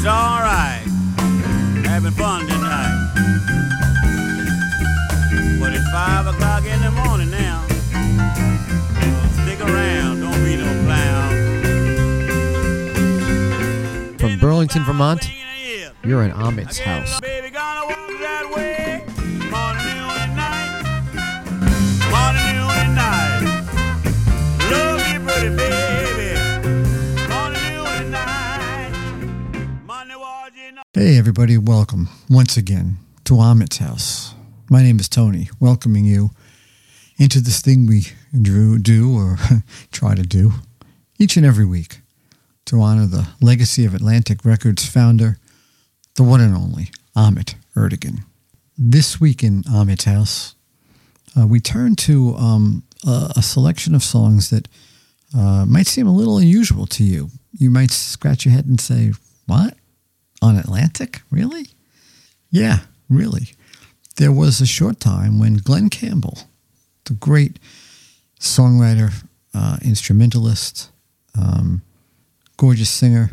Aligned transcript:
It's 0.00 0.06
alright. 0.06 0.86
Having 1.84 2.12
fun 2.12 2.46
tonight. 2.46 2.94
But 5.58 5.74
it's 5.74 5.90
five 5.90 6.28
o'clock 6.28 6.64
in 6.64 6.80
the 6.80 6.92
morning 6.92 7.32
now. 7.32 7.66
So 9.02 9.42
stick 9.42 9.60
around, 9.60 10.20
don't 10.20 10.44
be 10.44 10.56
no 10.56 10.70
clown. 10.84 11.30
From 14.18 14.38
Burlington, 14.38 14.84
Vermont, 14.84 15.28
you're 16.04 16.22
in 16.22 16.30
Ahmet's 16.30 16.78
house. 16.78 17.18
Hey, 31.00 31.16
everybody, 31.16 31.56
welcome 31.56 32.08
once 32.28 32.56
again 32.56 32.96
to 33.22 33.34
Ahmet's 33.34 33.78
house. 33.78 34.34
My 34.68 34.82
name 34.82 34.98
is 34.98 35.08
Tony, 35.08 35.48
welcoming 35.60 36.04
you 36.04 36.32
into 37.18 37.40
this 37.40 37.60
thing 37.60 37.86
we 37.86 38.06
drew, 38.42 38.80
do 38.80 39.16
or 39.16 39.38
try 39.92 40.16
to 40.16 40.24
do 40.24 40.54
each 41.16 41.36
and 41.36 41.46
every 41.46 41.64
week 41.64 42.00
to 42.64 42.80
honor 42.80 43.06
the 43.06 43.28
legacy 43.40 43.84
of 43.84 43.94
Atlantic 43.94 44.44
Records 44.44 44.86
founder, 44.86 45.38
the 46.16 46.24
one 46.24 46.40
and 46.40 46.56
only 46.56 46.90
Ahmet 47.14 47.54
Ertegun. 47.76 48.24
This 48.76 49.20
week 49.20 49.44
in 49.44 49.62
Ahmet's 49.72 50.02
house, 50.02 50.56
uh, 51.38 51.46
we 51.46 51.60
turn 51.60 51.94
to 51.94 52.34
um, 52.34 52.82
a, 53.06 53.34
a 53.36 53.42
selection 53.42 53.94
of 53.94 54.02
songs 54.02 54.50
that 54.50 54.66
uh, 55.32 55.64
might 55.64 55.86
seem 55.86 56.08
a 56.08 56.12
little 56.12 56.38
unusual 56.38 56.88
to 56.88 57.04
you. 57.04 57.30
You 57.56 57.70
might 57.70 57.92
scratch 57.92 58.44
your 58.44 58.52
head 58.52 58.66
and 58.66 58.80
say, 58.80 59.12
What? 59.46 59.77
On 60.40 60.56
Atlantic? 60.56 61.22
Really? 61.30 61.68
Yeah, 62.50 62.80
really. 63.08 63.50
There 64.16 64.32
was 64.32 64.60
a 64.60 64.66
short 64.66 65.00
time 65.00 65.38
when 65.38 65.56
Glen 65.56 65.90
Campbell, 65.90 66.38
the 67.04 67.14
great 67.14 67.58
songwriter, 68.40 69.12
uh, 69.54 69.78
instrumentalist, 69.82 70.90
um, 71.36 71.82
gorgeous 72.56 72.90
singer, 72.90 73.30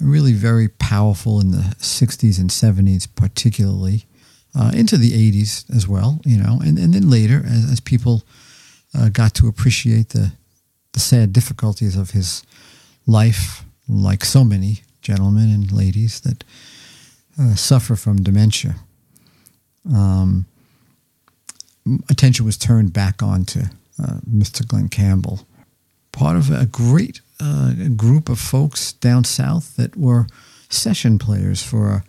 really 0.00 0.32
very 0.32 0.68
powerful 0.68 1.40
in 1.40 1.50
the 1.50 1.74
60s 1.78 2.38
and 2.38 2.50
70s, 2.50 3.06
particularly, 3.14 4.06
uh, 4.54 4.70
into 4.74 4.96
the 4.96 5.12
80s 5.12 5.64
as 5.74 5.88
well, 5.88 6.20
you 6.24 6.36
know, 6.36 6.58
and, 6.62 6.78
and 6.78 6.92
then 6.94 7.08
later 7.08 7.42
as, 7.46 7.70
as 7.70 7.80
people 7.80 8.22
uh, 8.94 9.08
got 9.08 9.34
to 9.34 9.48
appreciate 9.48 10.10
the, 10.10 10.32
the 10.92 11.00
sad 11.00 11.32
difficulties 11.32 11.96
of 11.96 12.10
his 12.10 12.42
life, 13.06 13.64
like 13.88 14.24
so 14.24 14.44
many 14.44 14.82
gentlemen 15.02 15.50
and 15.50 15.70
ladies 15.70 16.20
that 16.20 16.44
uh, 17.38 17.54
suffer 17.54 17.96
from 17.96 18.22
dementia. 18.22 18.76
Um, 19.92 20.46
attention 22.08 22.46
was 22.46 22.56
turned 22.56 22.92
back 22.92 23.22
onto 23.22 23.62
uh, 24.02 24.20
Mr. 24.28 24.66
Glen 24.66 24.88
Campbell, 24.88 25.46
part 26.12 26.36
of 26.36 26.50
a 26.50 26.66
great 26.66 27.20
uh, 27.40 27.72
group 27.96 28.28
of 28.28 28.38
folks 28.38 28.92
down 28.92 29.24
south 29.24 29.76
that 29.76 29.96
were 29.96 30.26
session 30.68 31.18
players 31.18 31.62
for 31.62 31.90
a, 31.90 32.04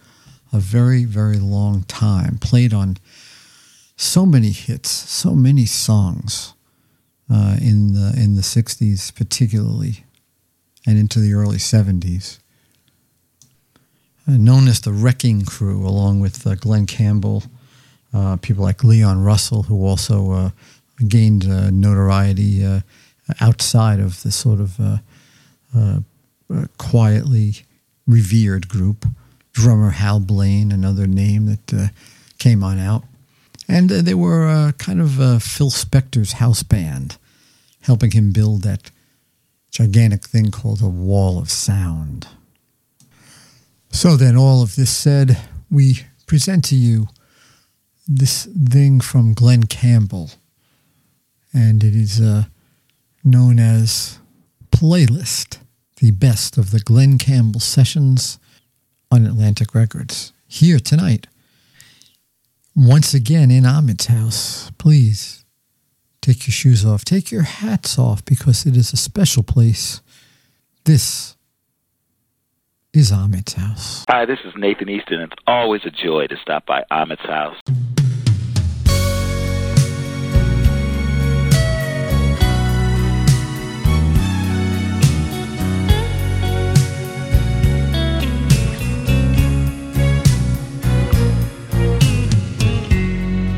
a 0.53 0.59
very, 0.59 1.03
very 1.03 1.38
long 1.38 1.83
time, 1.83 2.38
played 2.38 2.73
on 2.73 2.97
so 3.95 4.25
many 4.25 4.52
hits, 4.52 4.89
so 4.89 5.33
many 5.36 5.66
songs 5.66 6.53
uh, 7.30 7.58
in 7.61 7.94
the 7.94 8.14
in 8.16 8.36
the 8.36 8.41
'60s, 8.41 9.14
particularly, 9.16 10.03
and 10.86 10.97
into 10.97 11.19
the 11.19 11.33
early 11.33 11.58
'70s. 11.58 12.39
Uh, 14.25 14.38
known 14.38 14.69
as 14.69 14.79
the 14.79 14.93
Wrecking 14.93 15.43
Crew, 15.43 15.85
along 15.85 16.21
with 16.21 16.47
uh, 16.47 16.55
Glen 16.55 16.85
Campbell, 16.85 17.43
uh, 18.13 18.38
people 18.38 18.63
like 18.63 18.81
Leon 18.83 19.21
Russell, 19.21 19.63
who 19.63 19.85
also 19.85 20.31
uh, 20.31 20.49
gained 21.05 21.45
uh, 21.45 21.70
notoriety 21.71 22.64
uh, 22.64 22.81
outside 23.42 23.99
of 23.99 24.23
the 24.23 24.31
sort 24.31 24.61
of 24.61 25.02
quietly 26.77 27.55
revered 28.08 28.70
group. 28.70 29.05
Drummer 29.52 29.89
Hal 29.89 30.20
Blaine, 30.20 30.71
another 30.71 31.05
name 31.05 31.45
that 31.48 31.92
came 32.39 32.64
on 32.64 32.80
out. 32.80 33.03
And 33.67 33.89
they 33.89 34.14
were 34.14 34.73
kind 34.77 35.02
of 35.02 35.43
Phil 35.43 35.69
Spector's 35.69 36.33
house 36.33 36.64
band, 36.64 37.17
helping 37.81 38.11
him 38.11 38.31
build 38.31 38.64
that 38.64 38.89
gigantic 39.69 40.23
thing 40.23 40.49
called 40.52 40.81
a 40.81 40.87
wall 40.87 41.39
of 41.39 41.49
sound. 41.49 42.27
So 43.93 44.17
then, 44.17 44.36
all 44.36 44.64
of 44.64 44.76
this 44.76 44.89
said, 44.89 45.37
we 45.70 45.99
present 46.26 46.65
to 46.65 46.76
you 46.76 47.08
this 48.08 48.45
thing 48.45 48.99
from 48.99 49.36
Glen 49.36 49.64
Campbell, 49.64 50.31
and 51.54 51.83
it 51.83 51.95
is 51.95 52.20
uh, 52.20 52.45
known 53.23 53.59
as 53.59 54.17
Playlist, 54.71 55.59
the 55.98 56.09
best 56.09 56.58
of 56.58 56.71
the 56.71 56.80
Glen 56.80 57.20
Campbell 57.20 57.59
sessions 57.59 58.39
on 59.11 59.27
Atlantic 59.27 59.76
Records. 59.76 60.33
Here 60.48 60.80
tonight, 60.80 61.27
once 62.75 63.14
again 63.14 63.52
in 63.52 63.64
Ahmet's 63.64 64.08
house. 64.08 64.71
Please 64.80 65.45
take 66.20 66.48
your 66.48 66.52
shoes 66.52 66.83
off, 66.83 67.05
take 67.05 67.31
your 67.31 67.43
hats 67.43 67.99
off, 67.99 68.25
because 68.25 68.65
it 68.65 68.75
is 68.75 68.92
a 68.92 68.98
special 68.98 69.43
place. 69.43 70.02
This 70.83 71.33
is 72.93 73.11
Ahmet's 73.11 73.54
house. 73.54 74.05
Hi, 74.08 74.26
this 74.26 74.37
is 74.45 74.54
Nathan 74.55 74.87
Easton. 74.87 75.21
It's 75.21 75.33
always 75.48 75.83
a 75.83 75.89
joy 75.89 76.27
to 76.27 76.37
stop 76.37 76.67
by 76.67 76.83
Ahmet's 76.92 77.21
house. 77.21 77.58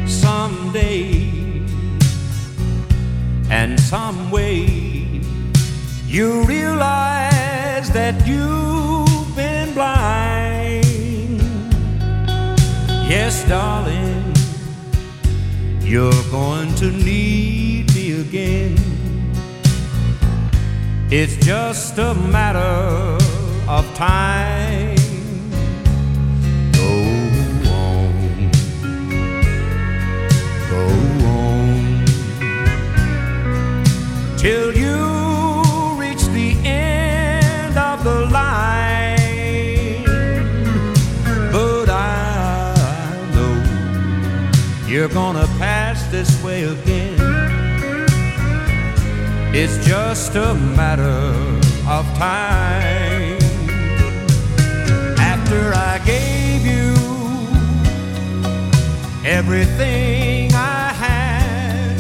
someday 0.07 1.29
and 3.50 3.79
some 3.79 4.31
way 4.31 4.66
you 6.07 6.44
realize 6.44 7.90
that 7.91 8.16
you've 8.25 8.75
yes 13.07 13.47
darling 13.47 14.35
you're 15.85 16.23
going 16.31 16.73
to 16.75 16.89
need 16.91 17.93
me 17.93 18.19
again. 18.19 18.75
It's 21.11 21.38
just 21.45 21.99
a 21.99 22.16
matter 22.16 23.23
of 23.69 23.85
time 23.93 24.75
you're 45.05 45.13
gonna 45.13 45.45
pass 45.59 46.03
this 46.07 46.31
way 46.43 46.63
again. 46.63 47.19
It's 49.53 49.77
just 49.85 50.33
a 50.33 50.55
matter 50.55 51.21
of 51.88 52.05
time. 52.17 53.38
After 55.19 55.73
I 55.75 56.02
gave 56.05 56.66
you 56.66 56.96
everything 59.23 60.52
I 60.55 60.91
had. 61.03 61.99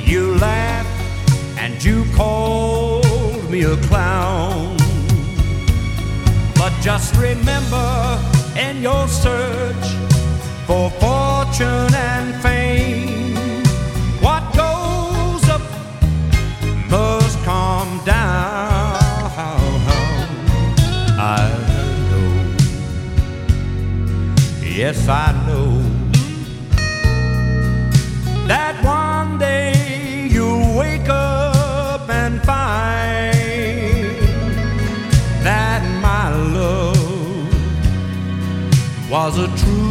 You 0.00 0.34
laughed 0.34 1.30
and 1.60 1.72
you 1.84 2.06
called 2.16 3.48
me 3.48 3.62
a 3.62 3.76
clown. 3.82 4.76
But 6.56 6.72
just 6.82 7.14
remember 7.14 8.20
in 8.58 8.82
your 8.82 9.06
search 9.06 9.95
for 10.66 10.90
fortune 10.90 11.94
and 11.94 12.34
fame, 12.42 13.64
what 14.20 14.42
goes 14.52 15.48
up 15.48 15.62
must 16.90 17.38
come 17.44 18.00
down. 18.04 18.96
I 21.18 21.48
know. 22.08 22.30
Yes, 24.60 25.08
I 25.08 25.32
know 25.46 25.82
that 28.48 28.74
one 28.84 29.38
day 29.38 30.28
you'll 30.30 30.76
wake 30.76 31.08
up 31.08 32.10
and 32.10 32.42
find 32.42 33.34
that 35.44 35.82
my 36.02 36.34
love 36.34 36.96
was 39.08 39.38
a 39.38 39.46
true 39.56 39.85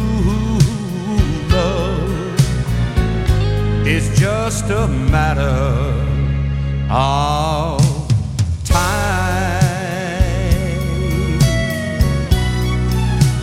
just 4.16 4.70
a 4.70 4.88
matter 4.88 5.42
of 6.90 7.78
time. 8.64 9.60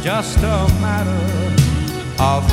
Just 0.01 0.39
a 0.39 0.67
matter 0.81 1.53
of 2.19 2.52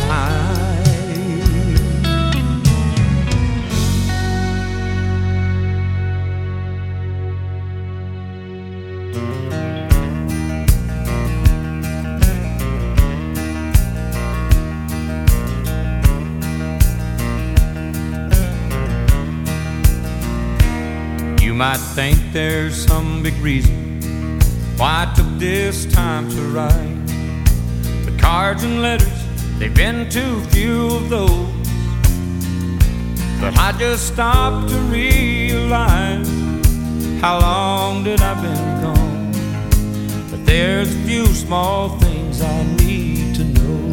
might 21.60 21.76
think 21.76 22.18
there's 22.32 22.86
some 22.86 23.22
big 23.22 23.34
reason 23.34 24.40
why 24.78 25.06
I 25.06 25.14
took 25.14 25.26
this 25.38 25.84
time 25.92 26.26
to 26.30 26.40
write. 26.54 27.06
The 28.06 28.16
cards 28.18 28.64
and 28.64 28.80
letters, 28.80 29.12
they've 29.58 29.74
been 29.74 30.08
too 30.08 30.40
few 30.44 30.86
of 30.86 31.10
those. 31.10 31.52
But 33.42 33.58
I 33.58 33.72
just 33.78 34.06
stopped 34.06 34.70
to 34.70 34.76
realize 34.88 36.30
how 37.20 37.40
long 37.40 38.04
did 38.04 38.22
I 38.22 38.32
been 38.40 38.80
gone. 38.80 40.30
But 40.30 40.46
there's 40.46 40.90
a 40.90 40.98
few 41.00 41.26
small 41.26 41.90
things 41.98 42.40
I 42.40 42.62
need 42.76 43.34
to 43.34 43.44
know. 43.44 43.92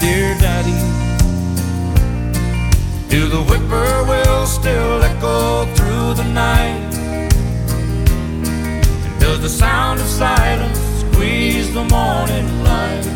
Dear 0.00 0.34
Daddy, 0.40 0.95
do 3.16 3.28
the 3.28 3.42
whippoorwills 3.44 4.52
still 4.52 5.02
echo 5.02 5.64
through 5.74 6.12
the 6.12 6.28
night? 6.34 6.92
And 9.06 9.18
does 9.18 9.40
the 9.40 9.48
sound 9.48 10.00
of 10.00 10.06
silence 10.06 10.78
squeeze 11.00 11.72
the 11.72 11.84
morning 11.84 12.46
light? 12.62 13.06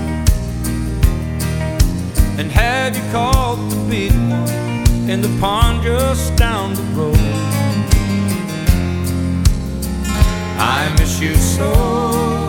And 2.38 2.50
have 2.50 2.96
you 2.96 3.02
caught 3.12 3.58
the 3.68 3.76
big 3.90 4.12
one 4.12 5.10
in 5.10 5.20
the 5.20 5.36
pond 5.38 5.82
just 5.82 6.34
down 6.34 6.72
the 6.72 6.86
road? 6.98 7.34
I 10.58 10.96
miss 10.98 11.20
you 11.20 11.34
so. 11.34 12.39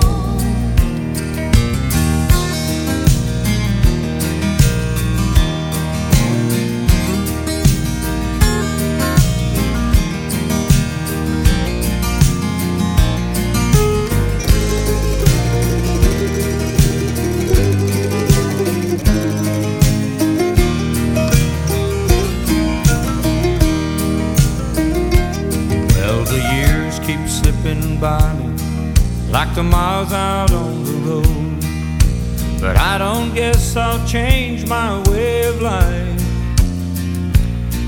Like 29.52 29.56
the 29.56 29.64
miles 29.64 30.14
out 30.14 30.52
on 30.52 30.84
the 30.86 30.94
road. 31.10 32.62
But 32.62 32.78
I 32.78 32.98
don't 32.98 33.34
guess 33.34 33.76
I'll 33.76 34.06
change 34.08 34.66
my 34.66 35.02
way 35.10 35.44
of 35.44 35.62
life. 35.62 36.22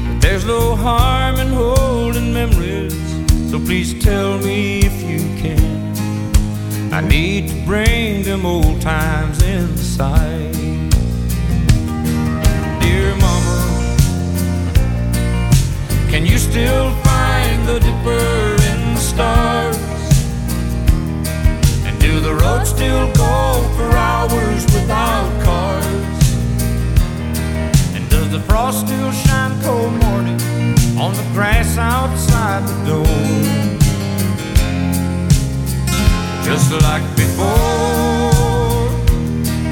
But 0.07 0.19
there's 0.19 0.45
no 0.45 0.75
harm 0.75 1.35
in 1.37 1.47
holding 1.53 2.33
memories, 2.33 2.93
so 3.49 3.59
please 3.59 4.03
tell 4.03 4.39
me 4.39 4.79
if 4.79 5.01
you 5.03 5.19
can. 5.41 6.91
I 6.91 6.99
need 6.99 7.47
to 7.49 7.65
bring 7.65 8.23
them 8.23 8.45
old 8.45 8.81
times 8.81 9.41
inside. 9.41 10.32
Like 36.79 37.03
before, 37.15 37.49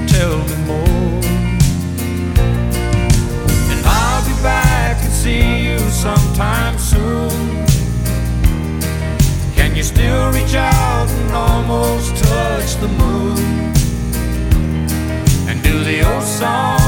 tell 0.08 0.38
me 0.50 0.56
more. 0.66 1.22
And 3.72 3.80
I'll 3.86 4.26
be 4.28 4.34
back 4.44 5.04
and 5.04 5.12
see 5.12 5.66
you 5.68 5.80
sometime 5.90 6.78
soon. 6.78 7.66
Can 9.56 9.76
you 9.76 9.84
still 9.84 10.32
reach 10.32 10.56
out 10.56 11.10
and 11.10 11.32
almost 11.32 12.16
touch 12.18 12.76
the 12.76 12.88
moon? 12.88 13.38
And 15.48 15.62
do 15.64 15.84
the 15.84 16.04
old 16.12 16.24
songs 16.24 16.81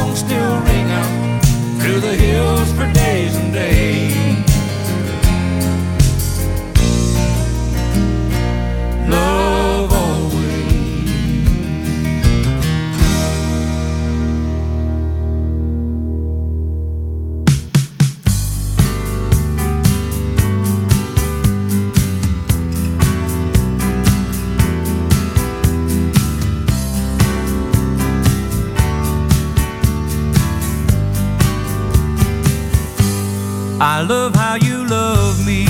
I 34.04 34.06
love 34.06 34.36
how 34.36 34.56
you 34.56 34.86
love 34.86 35.45
me. 35.45 35.66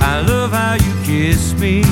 I 0.00 0.20
love 0.26 0.50
how 0.50 0.74
you 0.74 0.92
kiss 1.04 1.54
me. 1.54 1.84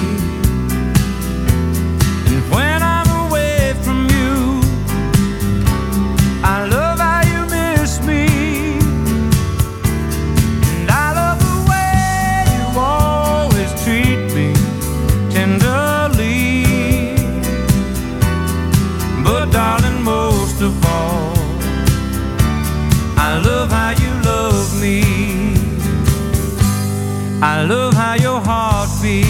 I 27.43 27.65
love 27.65 27.95
how 27.95 28.15
your 28.15 28.39
heart 28.41 28.91
beats 29.01 29.27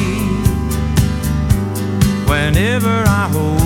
whenever 2.29 3.05
I 3.07 3.29
hold 3.33 3.60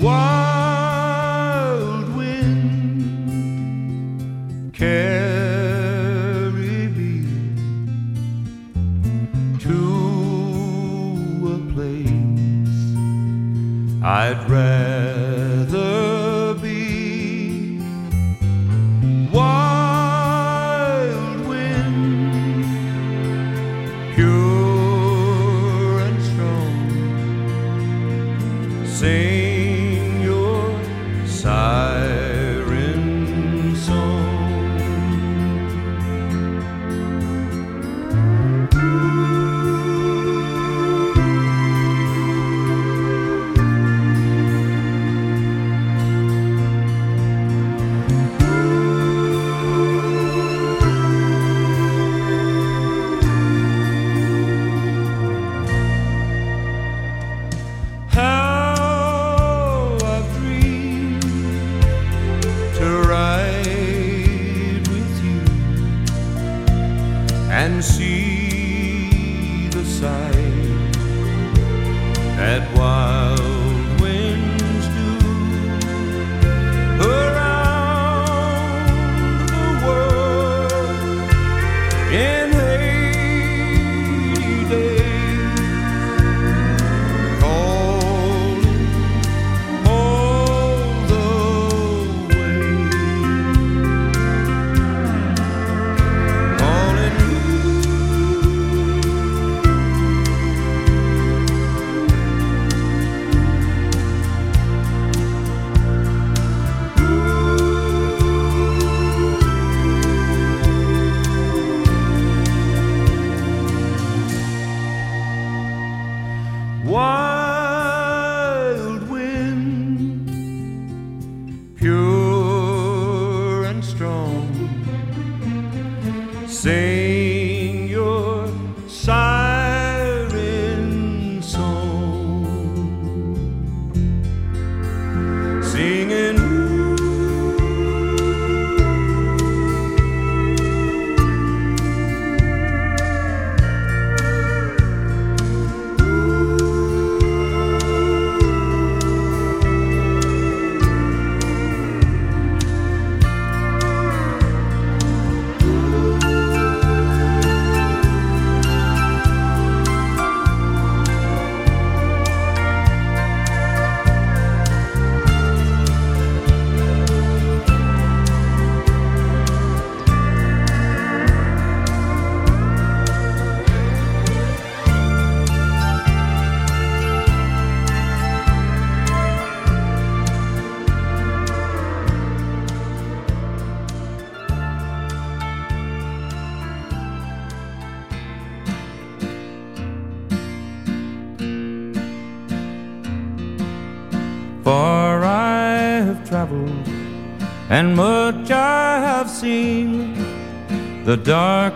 Why? 0.00 0.59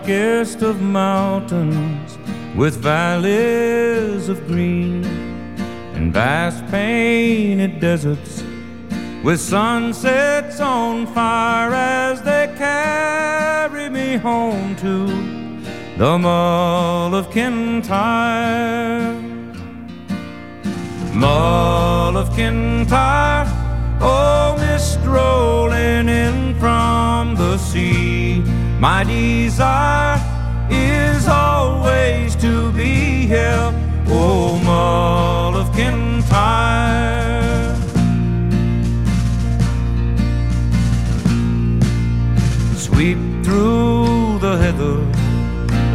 darkest 0.04 0.61
of 0.61 0.82
mountains 0.82 2.18
with 2.54 2.76
valleys 2.76 4.28
of 4.28 4.46
green 4.46 5.02
and 5.94 6.12
vast 6.12 6.66
painted 6.66 7.80
deserts 7.80 8.42
with 9.23 9.40
sunsets 9.40 10.61
on 10.61 11.06
fire 11.06 11.73
as 11.73 12.20
they 12.20 12.52
carry 12.58 13.88
me 13.88 14.18
home 14.18 14.76
to 14.76 15.06
the 15.96 16.18
Mull 16.18 17.14
of 17.14 17.30
Kintyre. 17.30 19.14
Mull 21.14 22.18
of 22.18 22.28
Kintyre, 22.37 23.46
oh, 24.02 24.54
mist 24.58 24.99
rolling 25.06 26.11
in 26.11 26.58
from 26.58 27.37
the 27.37 27.56
sea 27.56 28.53
my 28.84 29.02
desire 29.02 30.20
is 30.68 31.26
always 31.26 32.36
to 32.36 32.70
be 32.72 33.26
here, 33.26 33.72
O 34.08 34.60
Mull 34.62 35.56
of 35.56 35.74
Kintyre. 35.74 36.14
Sweep 42.76 43.16
through 43.42 44.38
the 44.40 44.58
heather 44.58 44.98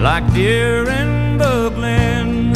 like 0.01 0.25
deer 0.33 0.89
in 0.89 1.37
the 1.37 1.69
glen. 1.69 2.53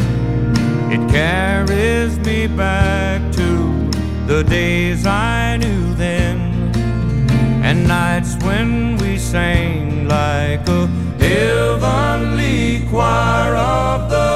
It 0.91 1.07
carries 1.11 2.17
me 2.25 2.47
back 2.47 3.21
to 3.33 3.47
the 4.25 4.43
days 4.43 5.05
I 5.05 5.57
knew 5.57 5.93
then 5.93 6.73
and 7.63 7.87
nights 7.87 8.35
when 8.43 8.97
we 8.97 9.19
sang 9.19 9.92
like 10.13 10.67
a 10.69 10.81
heavenly 11.23 12.85
choir 12.89 13.55
of 13.55 14.09
the 14.11 14.32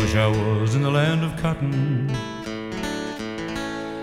wish 0.00 0.14
I 0.14 0.26
was 0.28 0.74
in 0.74 0.82
the 0.82 0.90
land 0.90 1.22
of 1.22 1.36
cotton. 1.36 2.06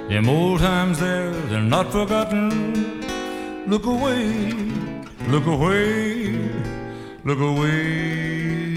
Them 0.09 0.29
old 0.29 0.59
times 0.59 0.99
there, 0.99 1.31
they're 1.49 1.59
not 1.59 1.91
forgotten. 1.91 2.49
Look 3.67 3.85
away, 3.85 4.53
look 5.27 5.47
away, 5.47 6.37
look 7.25 7.39
away, 7.39 8.75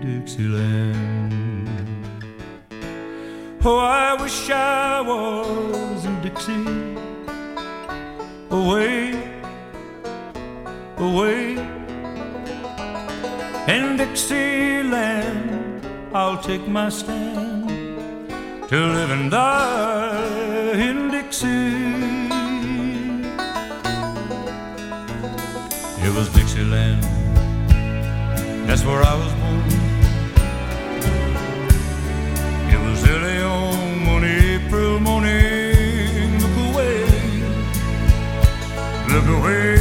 Dixieland. 0.00 1.68
Oh, 3.64 3.78
I 3.78 4.20
wish 4.20 4.50
I 4.50 5.00
was 5.00 6.04
in 6.04 6.20
Dixie. 6.22 6.66
Away, 8.50 9.14
away. 10.98 11.56
In 13.68 13.96
Dixieland, 13.96 15.55
I'll 16.14 16.38
take 16.38 16.66
my 16.66 16.88
stand 16.88 17.68
to 18.68 18.76
live 18.76 19.10
and 19.10 19.30
die 19.30 20.72
in 20.72 21.10
Dixie. 21.10 21.46
It 26.06 26.14
was 26.14 26.28
Dixieland, 26.32 27.02
that's 28.68 28.84
where 28.84 29.02
I 29.02 29.14
was 29.14 29.32
born. 29.40 29.64
It 32.72 32.80
was 32.88 33.08
early 33.08 33.40
on 33.42 34.06
one 34.06 34.24
April 34.24 35.00
morning. 35.00 36.40
Look 36.40 36.56
away, 36.68 37.04
look 39.12 39.26
away, 39.38 39.75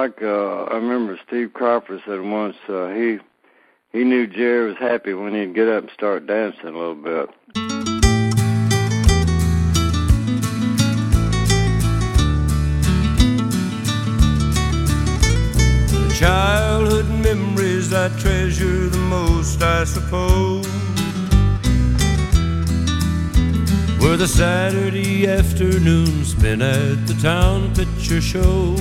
like 0.00 0.22
uh, 0.22 0.62
I 0.62 0.76
remember 0.76 1.20
Steve 1.26 1.52
Cropper 1.52 2.00
said 2.06 2.22
once 2.22 2.56
uh, 2.70 2.88
he 2.88 3.18
he 3.92 4.02
knew 4.02 4.26
Jerry 4.26 4.68
was 4.68 4.78
happy 4.78 5.12
when 5.12 5.34
he'd 5.34 5.54
get 5.54 5.68
up 5.68 5.82
and 5.82 5.92
start 5.92 6.26
dancing 6.26 6.68
a 6.68 6.78
little 6.78 6.94
bit. 6.94 7.28
The 15.92 16.16
childhood 16.18 17.10
memories 17.10 17.92
I 17.92 18.08
treasure 18.20 18.88
the 18.88 19.04
most, 19.10 19.60
I 19.60 19.84
suppose, 19.84 20.66
were 24.00 24.16
the 24.16 24.28
Saturday 24.28 25.28
afternoon 25.28 26.24
spent 26.24 26.62
at 26.62 27.06
the 27.06 27.18
town 27.20 27.74
picture 27.74 28.22
show. 28.22 28.76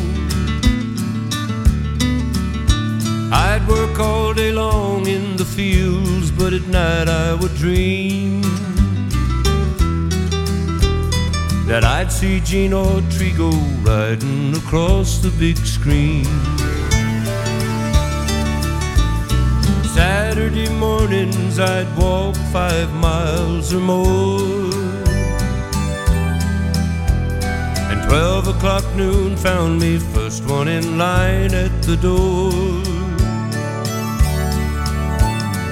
I'd 3.31 3.67
work 3.67 3.99
all 3.99 4.33
day 4.33 4.51
long 4.51 5.05
in 5.05 5.35
the 5.35 5.45
fields, 5.45 6.31
but 6.31 6.51
at 6.53 6.65
night 6.67 7.07
I 7.07 7.35
would 7.35 7.53
dream 7.55 8.41
that 11.67 11.83
I'd 11.83 12.11
see 12.11 12.39
Gene 12.39 12.71
Autry 12.71 13.37
go 13.37 13.51
riding 13.87 14.55
across 14.55 15.19
the 15.19 15.29
big 15.29 15.57
screen. 15.57 16.25
Saturday 19.93 20.69
mornings 20.69 21.59
I'd 21.59 21.87
walk 21.95 22.35
five 22.51 22.91
miles 22.95 23.71
or 23.71 23.79
more. 23.79 24.73
And 27.91 28.09
twelve 28.09 28.47
o'clock 28.47 28.85
noon 28.95 29.37
found 29.37 29.79
me 29.79 29.99
first 29.99 30.43
one 30.45 30.67
in 30.67 30.97
line 30.97 31.53
at 31.53 31.83
the 31.83 31.97
door. 31.97 32.98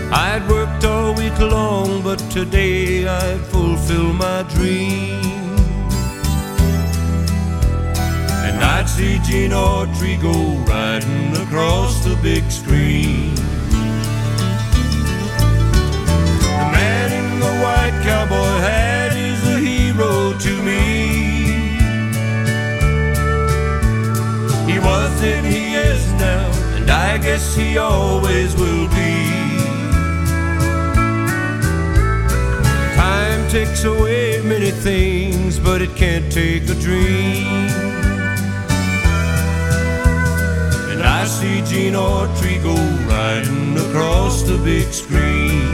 I'd 0.09 0.47
worked 0.47 0.85
all 0.85 1.13
week 1.13 1.37
long, 1.39 2.01
but 2.01 2.17
today 2.31 3.05
I'd 3.05 3.41
fulfill 3.47 4.13
my 4.13 4.43
dream. 4.43 5.21
And 8.47 8.63
I'd 8.63 8.87
see 8.87 9.19
Gene 9.19 9.51
Autry 9.51 10.19
go 10.21 10.31
riding 10.63 11.35
across 11.35 12.05
the 12.05 12.15
big 12.23 12.49
screen. 12.49 13.35
The 16.55 16.65
man 16.71 17.11
in 17.11 17.39
the 17.41 17.53
white 17.61 17.99
cowboy 18.03 18.61
hat 18.63 19.13
is 19.13 19.43
a 19.45 19.59
hero 19.59 20.31
to 20.39 20.63
me. 20.63 21.27
He 24.71 24.79
was 24.79 25.19
then, 25.19 25.43
he 25.43 25.75
is 25.75 26.13
now, 26.13 26.49
and 26.77 26.89
I 26.89 27.17
guess 27.17 27.55
he 27.57 27.77
always 27.77 28.55
will 28.55 28.87
be. 28.87 28.96
Takes 33.49 33.85
away 33.85 34.41
many 34.41 34.71
things, 34.71 35.57
but 35.57 35.81
it 35.81 35.95
can't 35.95 36.31
take 36.31 36.63
a 36.63 36.75
dream. 36.75 37.47
And 40.91 41.01
I 41.01 41.25
see 41.25 41.61
Gene 41.61 41.93
Autry 41.93 42.61
go 42.61 42.75
riding 43.07 43.77
across 43.77 44.43
the 44.43 44.57
big 44.63 44.91
screen. 44.93 45.65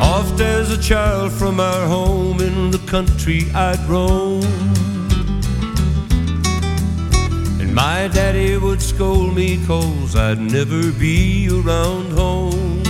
Oft 0.00 0.40
as 0.40 0.70
a 0.70 0.80
child 0.80 1.32
from 1.32 1.58
our 1.58 1.86
home 1.88 2.40
in 2.40 2.70
the 2.70 2.80
country 2.86 3.50
I'd 3.52 3.80
roam. 3.88 4.89
My 8.00 8.08
daddy 8.08 8.56
would 8.56 8.80
scold 8.80 9.34
me 9.34 9.62
cause 9.66 10.16
I'd 10.16 10.40
never 10.40 10.90
be 10.90 11.50
around 11.50 12.10
home. 12.12 12.82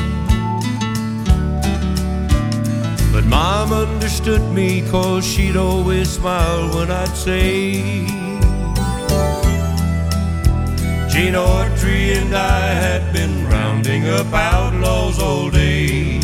But 3.12 3.24
mom 3.24 3.72
understood 3.72 4.44
me 4.52 4.88
cause 4.88 5.26
she'd 5.26 5.56
always 5.56 6.08
smile 6.10 6.62
when 6.74 6.92
I'd 6.92 7.16
say 7.16 7.72
Gene 11.12 11.34
Autry 11.34 12.02
and 12.20 12.32
I 12.32 12.66
had 12.84 13.12
been 13.12 13.48
rounding 13.48 14.06
up 14.06 14.32
outlaws 14.32 15.18
all 15.18 15.50
day. 15.50 16.19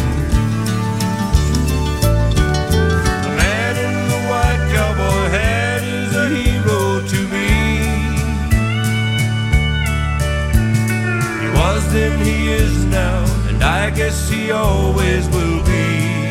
Then, 11.92 12.18
he 12.24 12.48
is 12.52 12.84
now, 12.86 13.24
and 13.48 13.62
I 13.62 13.90
guess 13.90 14.28
he 14.28 14.50
always 14.50 15.28
will 15.28 15.62
be. 15.64 16.26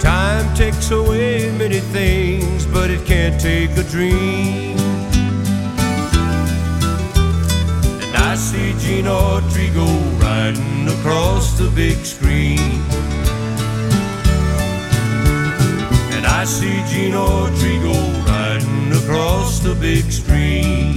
Time 0.00 0.54
takes 0.54 0.90
away 0.90 1.50
many 1.58 1.80
things, 1.80 2.66
but 2.66 2.90
it 2.90 3.04
can't 3.04 3.40
take 3.40 3.76
a 3.76 3.84
dream. 3.84 4.76
And 8.04 8.16
I 8.16 8.34
see 8.34 8.72
Gene 8.78 9.06
Autry 9.06 9.72
go 9.74 9.86
riding 10.24 10.88
across 10.88 11.58
the 11.58 11.70
big 11.70 11.98
screen. 12.04 12.82
And 16.14 16.26
I 16.26 16.44
see 16.44 16.82
Gene 16.90 17.14
Autry 17.14 17.76
go 17.82 17.96
riding 18.30 18.92
across 19.02 19.60
the 19.60 19.74
big 19.74 20.10
screen. 20.10 20.96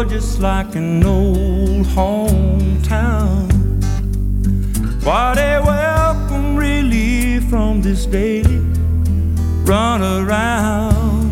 You're 0.00 0.08
just 0.08 0.40
like 0.40 0.76
an 0.76 1.04
old 1.04 1.84
hometown. 1.88 3.52
What 5.04 5.36
a 5.36 5.60
welcome 5.62 6.56
relief 6.56 7.44
from 7.50 7.82
this 7.82 8.06
daily 8.06 8.60
run 9.66 10.00
around. 10.00 11.30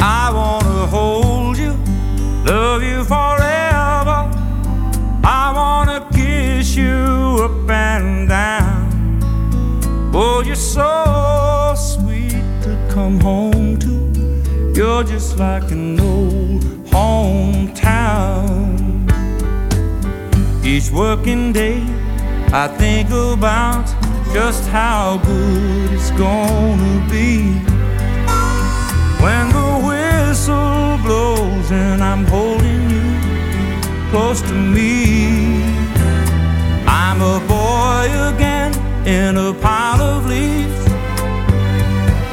I 0.00 0.32
wanna 0.34 0.88
hold 0.88 1.56
you, 1.56 1.74
love 2.50 2.82
you 2.82 3.04
forever. 3.04 4.28
I 5.22 5.52
wanna 5.54 6.04
kiss 6.12 6.74
you 6.74 7.38
up 7.44 7.70
and 7.70 8.28
down. 8.28 9.20
Oh, 10.12 10.42
you're 10.44 10.56
so 10.56 11.74
sweet 11.76 12.42
to 12.62 12.88
come 12.90 13.20
home 13.20 13.78
to. 13.78 13.92
You're 14.74 15.04
just 15.04 15.38
like 15.38 15.70
an 15.70 15.91
Each 20.72 20.90
working 20.90 21.52
day, 21.52 21.82
I 22.50 22.66
think 22.66 23.10
about 23.10 23.84
just 24.32 24.66
how 24.70 25.18
good 25.18 25.92
it's 25.92 26.10
gonna 26.12 27.06
be 27.10 27.52
when 29.22 29.44
the 29.58 29.72
whistle 29.86 30.96
blows 31.04 31.70
and 31.70 32.02
I'm 32.02 32.24
holding 32.24 32.88
you 32.88 33.06
close 34.10 34.40
to 34.40 34.54
me. 34.54 35.62
I'm 36.86 37.20
a 37.20 37.38
boy 37.46 38.06
again 38.32 38.72
in 39.06 39.36
a 39.36 39.52
pile 39.52 40.00
of 40.00 40.24
leaves, 40.24 40.82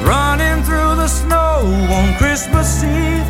running 0.07 0.63
through 0.63 0.95
the 0.95 1.09
snow 1.09 1.59
on 1.91 2.17
Christmas 2.17 2.85
Eve 2.85 3.28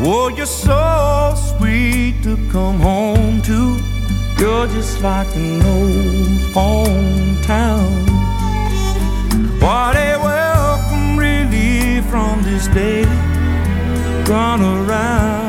Oh, 0.00 0.28
you're 0.28 0.46
so 0.46 1.34
sweet 1.36 2.22
to 2.22 2.36
come 2.52 2.78
home 2.78 3.42
to. 3.42 3.76
You're 4.38 4.68
just 4.68 5.02
like 5.02 5.26
an 5.34 5.60
old 5.62 6.38
hometown. 6.54 8.06
What 9.60 9.96
a 9.96 10.16
welcome 10.22 11.18
relief 11.18 12.04
from 12.06 12.44
this 12.44 12.68
daily 12.68 13.10
run 14.28 14.62
around. 14.62 15.47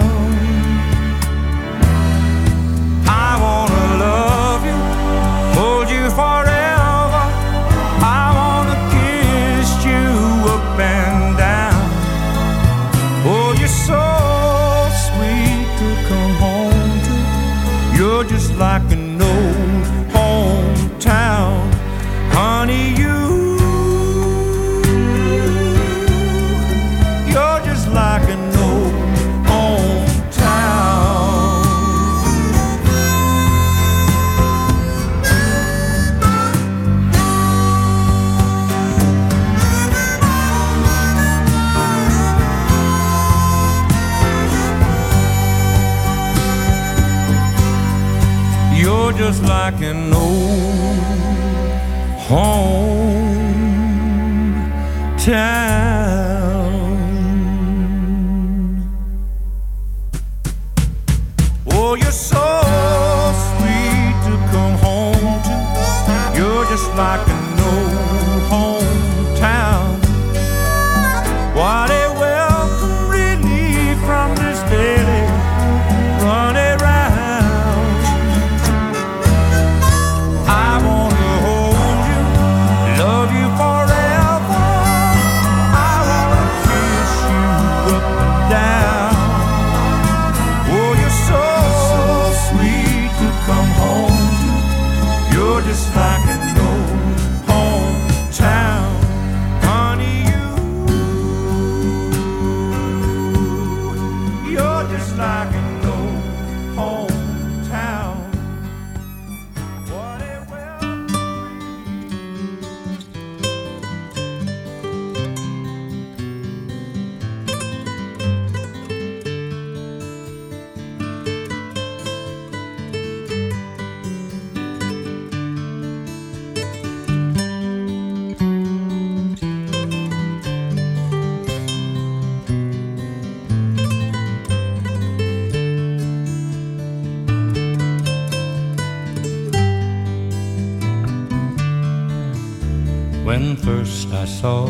I 144.22 144.26
saw 144.26 144.66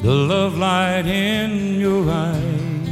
the 0.00 0.10
love 0.10 0.56
light 0.56 1.04
in 1.06 1.78
your 1.78 2.08
eyes, 2.08 2.88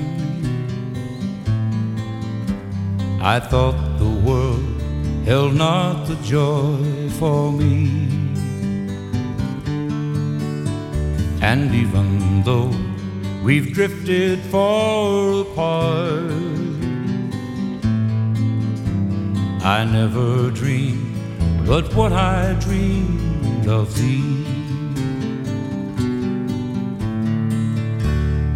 I 3.22 3.40
thought 3.40 3.98
the 3.98 4.12
world 4.26 4.82
held 5.24 5.54
not 5.54 6.06
the 6.06 6.16
joy 6.16 7.08
for 7.18 7.50
me. 7.50 7.88
And 11.40 11.74
even 11.74 12.42
though 12.42 12.70
we've 13.42 13.72
drifted 13.72 14.40
far 14.52 15.40
apart, 15.40 16.32
I 19.64 19.86
never 19.90 20.50
dreamed 20.50 21.66
but 21.66 21.94
what 21.94 22.12
I 22.12 22.52
dreamed 22.60 23.66
of 23.68 23.96
thee. 23.96 24.37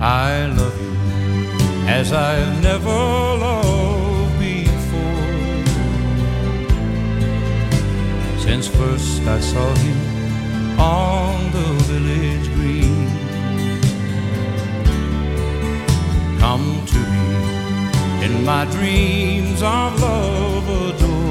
I 0.02 0.46
love 0.46 0.82
you 0.82 0.96
as 1.86 2.12
I've 2.12 2.60
never 2.60 2.88
loved 2.88 4.36
before. 4.40 4.98
Since 8.40 8.66
first 8.66 9.22
I 9.22 9.38
saw 9.38 9.72
him 9.76 10.80
on 10.80 11.52
the 11.52 11.68
village 11.86 12.48
green, 12.56 13.06
come 16.40 16.84
to 16.84 16.98
me 16.98 18.26
in 18.26 18.44
my 18.44 18.64
dreams 18.72 19.62
of 19.62 20.00
love 20.00 20.68
adored. 20.68 21.22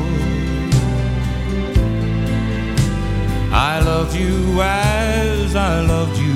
I 3.51 3.81
loved 3.81 4.15
you 4.15 4.61
as 4.61 5.57
I 5.57 5.81
loved 5.81 6.17
you 6.17 6.30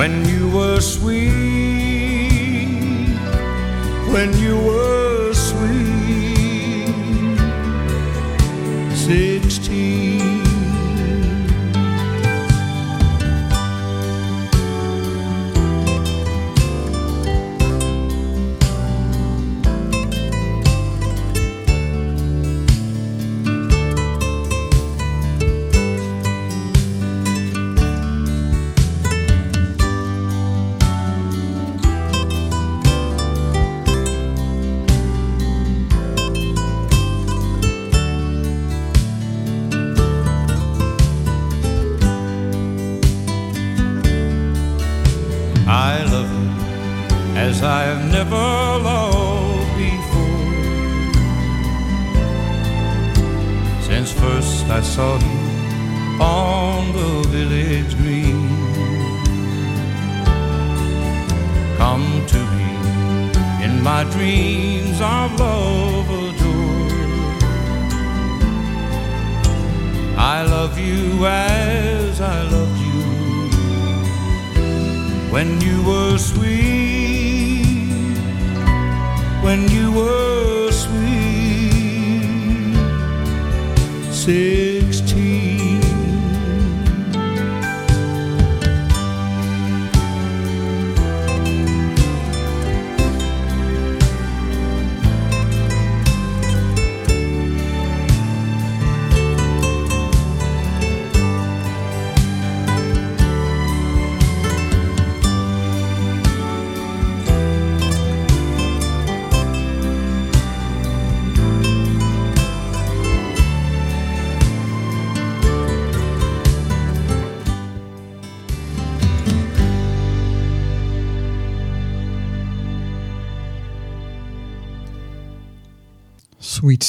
when 0.00 0.24
you 0.24 0.48
were 0.48 0.80
sweet, 0.80 1.28
when 4.08 4.32
you 4.38 4.56
were 4.56 5.09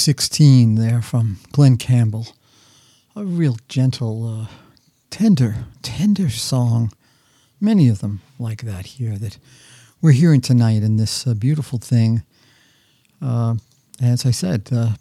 16 0.02 0.76
there 0.76 1.00
from 1.00 1.38
Glen 1.52 1.78
Campbell. 1.78 2.26
A 3.16 3.24
real 3.24 3.58
gentle, 3.68 4.28
uh, 4.28 4.48
tender, 5.12 5.66
tender 5.84 6.32
song. 6.32 6.92
Many 7.60 7.88
of 7.88 8.00
them 8.00 8.22
like 8.40 8.64
that 8.64 8.88
here 8.88 9.20
that 9.20 9.38
we're 10.02 10.14
hearing 10.14 10.42
tonight 10.42 10.82
in 10.82 10.98
this 10.98 11.28
uh, 11.28 11.36
beautiful 11.36 11.78
thing. 11.78 12.24
Uh, 13.22 13.56
as 14.02 14.26
I 14.26 14.32
said, 14.32 14.70
uh, 14.72 14.94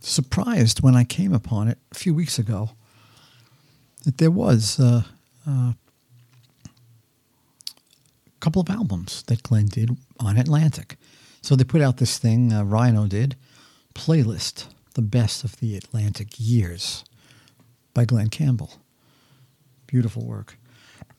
surprised 0.00 0.82
when 0.82 0.94
I 0.94 1.04
came 1.04 1.32
upon 1.32 1.68
it 1.68 1.78
a 1.90 1.94
few 1.94 2.12
weeks 2.12 2.38
ago 2.38 2.72
that 4.04 4.18
there 4.18 4.30
was 4.30 4.78
uh, 4.78 5.04
uh, 5.48 5.72
a 5.72 5.74
couple 8.40 8.60
of 8.60 8.68
albums 8.68 9.22
that 9.22 9.42
Glenn 9.42 9.68
did 9.68 9.96
on 10.20 10.36
Atlantic. 10.36 10.96
So 11.40 11.56
they 11.56 11.64
put 11.64 11.80
out 11.80 11.96
this 11.96 12.18
thing, 12.18 12.52
uh, 12.52 12.64
Rhino 12.64 13.06
did, 13.06 13.34
playlist, 13.98 14.66
the 14.94 15.02
best 15.02 15.42
of 15.42 15.56
the 15.56 15.76
Atlantic 15.76 16.28
years 16.38 17.04
by 17.94 18.04
Glen 18.04 18.28
Campbell. 18.30 18.70
Beautiful 19.88 20.24
work. 20.24 20.56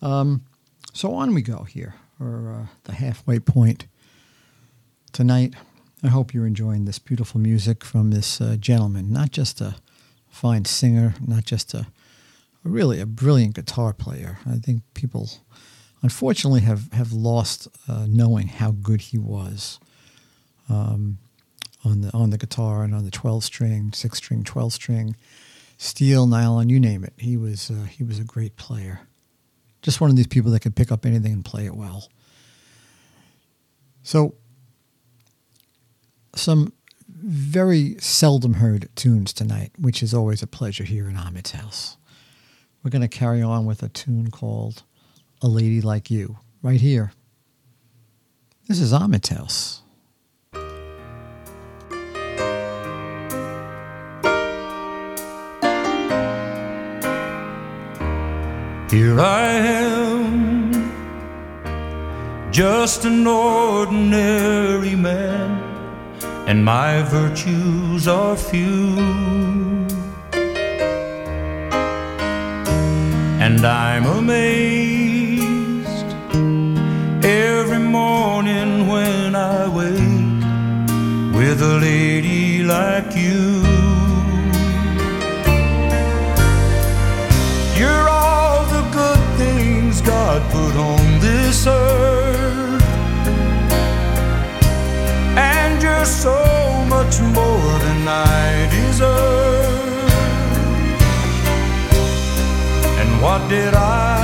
Um, 0.01 0.45
so 0.93 1.13
on 1.13 1.33
we 1.33 1.41
go 1.41 1.63
here, 1.63 1.95
or 2.21 2.53
uh, 2.53 2.67
the 2.85 2.93
halfway 2.93 3.39
point 3.39 3.85
tonight. 5.11 5.55
I 6.01 6.07
hope 6.07 6.33
you're 6.33 6.47
enjoying 6.47 6.85
this 6.85 6.99
beautiful 6.99 7.41
music 7.41 7.83
from 7.83 8.11
this 8.11 8.39
uh, 8.39 8.55
gentleman, 8.57 9.11
not 9.11 9.31
just 9.31 9.59
a 9.59 9.75
fine 10.29 10.63
singer, 10.63 11.15
not 11.27 11.43
just 11.43 11.73
a, 11.73 11.79
a 12.63 12.69
really 12.69 13.01
a 13.01 13.05
brilliant 13.05 13.55
guitar 13.55 13.91
player. 13.91 14.39
I 14.49 14.55
think 14.55 14.83
people, 14.93 15.29
unfortunately, 16.01 16.61
have 16.61 16.93
have 16.93 17.11
lost 17.11 17.67
uh, 17.89 18.05
knowing 18.07 18.47
how 18.47 18.71
good 18.71 19.01
he 19.01 19.17
was. 19.17 19.81
Um, 20.69 21.17
on 21.83 22.01
the 22.01 22.13
on 22.13 22.29
the 22.29 22.37
guitar 22.37 22.83
and 22.83 22.93
on 22.93 23.05
the 23.05 23.11
12 23.11 23.43
string, 23.43 23.91
six 23.93 24.17
string, 24.17 24.43
12 24.43 24.73
string, 24.73 25.15
steel, 25.77 26.27
nylon, 26.27 26.69
you 26.69 26.79
name 26.79 27.03
it. 27.03 27.13
He 27.17 27.37
was 27.37 27.71
uh, 27.71 27.85
he 27.85 28.03
was 28.03 28.19
a 28.19 28.23
great 28.23 28.55
player. 28.57 29.01
Just 29.81 30.01
one 30.01 30.09
of 30.09 30.15
these 30.15 30.27
people 30.27 30.51
that 30.51 30.59
could 30.59 30.75
pick 30.75 30.91
up 30.91 31.05
anything 31.05 31.31
and 31.31 31.45
play 31.45 31.65
it 31.65 31.75
well. 31.75 32.09
So 34.03 34.35
some 36.35 36.73
very 37.07 37.95
seldom 37.99 38.55
heard 38.55 38.89
tunes 38.95 39.33
tonight, 39.33 39.71
which 39.79 40.01
is 40.03 40.13
always 40.13 40.41
a 40.41 40.47
pleasure 40.47 40.83
here 40.83 41.07
in 41.07 41.15
Ahmet's 41.15 41.51
house. 41.51 41.97
We're 42.83 42.91
going 42.91 43.01
to 43.01 43.07
carry 43.07 43.41
on 43.41 43.65
with 43.65 43.83
a 43.83 43.89
tune 43.89 44.31
called 44.31 44.83
A 45.41 45.47
Lady 45.47 45.81
Like 45.81 46.09
You, 46.09 46.37
right 46.61 46.79
here. 46.79 47.11
This 48.67 48.79
is 48.79 48.93
Ahmet's 48.93 49.29
house. 49.29 49.81
Here 58.91 59.19
I 59.21 59.51
am, 59.51 60.73
just 62.51 63.05
an 63.05 63.27
ordinary 63.27 64.95
man, 64.95 65.61
and 66.47 66.65
my 66.65 67.03
virtues 67.03 68.07
are 68.07 68.35
few. 68.35 68.97
And 73.39 73.63
I'm 73.63 74.07
amazed 74.07 75.45
every 77.23 77.77
morning 77.77 78.87
when 78.87 79.35
I 79.35 79.67
wake 79.67 80.43
with 81.37 81.61
a 81.61 81.77
lady 81.79 82.63
like 82.63 83.15
you. 83.15 83.68
Earth. 91.67 92.83
And 95.37 95.81
you're 95.81 96.05
so 96.05 96.37
much 96.87 97.19
more 97.21 97.73
than 97.85 98.07
I 98.07 98.67
deserve. 98.71 100.11
And 102.99 103.21
what 103.21 103.47
did 103.49 103.73
I 103.73 104.18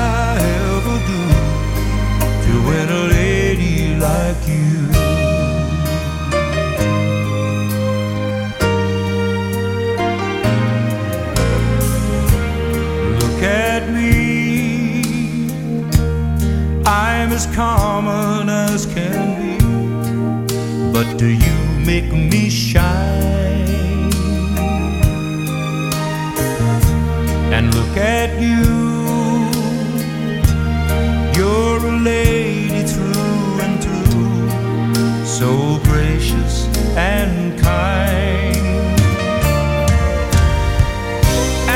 common 17.96 18.50
as 18.50 18.86
can 18.86 19.26
be. 19.40 19.56
But 20.92 21.18
do 21.18 21.28
you 21.28 21.58
make 21.92 22.12
me 22.12 22.50
shine? 22.50 24.12
And 27.56 27.74
look 27.78 27.96
at 27.96 28.32
you. 28.48 28.66
You're 31.38 31.82
a 31.94 31.98
lady 32.14 32.82
through 32.92 33.62
and 33.66 33.76
through. 33.84 34.50
So 35.38 35.80
gracious 35.90 36.68
and 36.98 37.58
kind. 37.60 38.58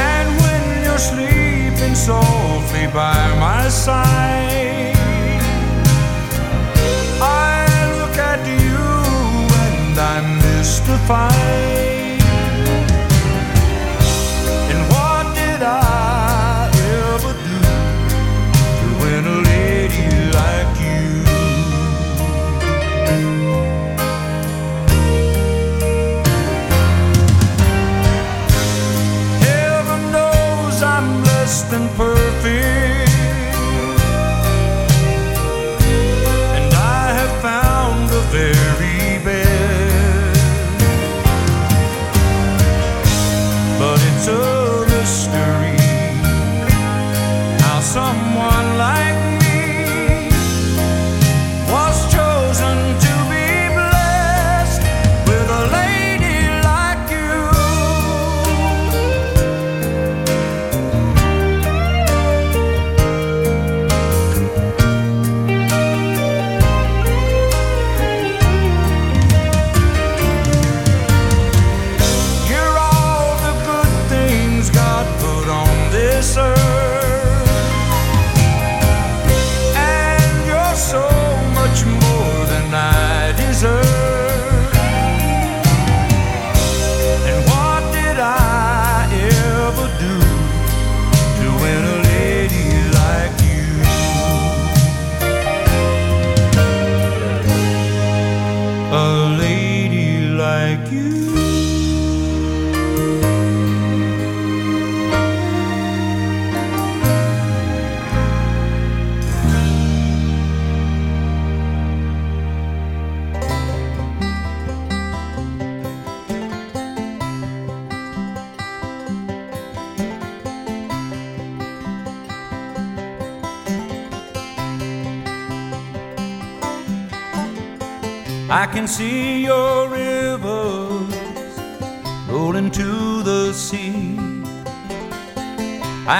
And 0.07 0.27
when 0.43 0.63
you're 0.83 1.03
sleeping 1.11 1.95
softly 1.95 2.87
by 2.87 3.19
my 3.39 3.69
side, 3.69 4.68
mystified. 10.89 11.29
And 11.31 11.78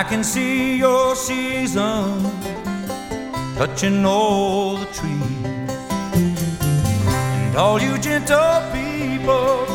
can 0.10 0.24
see 0.24 0.76
your 0.76 1.16
season 1.16 2.24
touching 3.56 4.04
all 4.04 4.78
the 4.78 4.86
trees. 4.86 5.46
And 7.44 7.56
all 7.56 7.80
you 7.80 7.96
gentle 8.00 8.60
people 8.74 9.68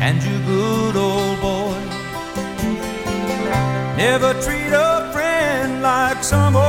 and 0.00 0.22
you 0.22 0.38
good 0.46 0.94
old 0.94 1.40
boy, 1.40 1.78
never 3.96 4.34
treat 4.40 4.72
a 4.72 5.10
friend 5.12 5.82
like 5.82 6.22
someone. 6.22 6.61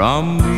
from 0.00 0.49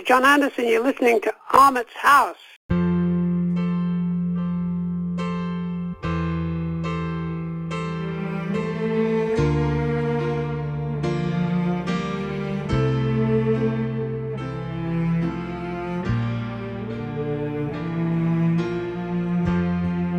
is 0.00 0.06
John 0.06 0.24
Anderson. 0.24 0.66
You're 0.66 0.82
listening 0.82 1.20
to 1.22 1.34
Ahmet's 1.52 1.92
House. 1.94 2.36